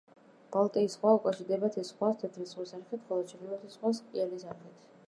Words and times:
ბალტიის 0.53 0.95
ზღვა 0.95 1.11
უკავშირდება 1.17 1.69
თეთრ 1.75 1.87
ზღვას 1.91 2.19
თეთრი 2.25 2.49
ზღვის 2.55 2.75
არხით, 2.79 3.05
ხოლო 3.13 3.31
ჩრდილოეთის 3.35 3.79
ზღვას 3.79 4.07
კიელის 4.11 4.53
არხით. 4.57 4.87